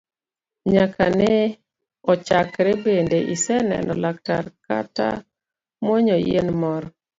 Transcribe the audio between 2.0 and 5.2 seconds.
ochakre bende iseneno laktar kata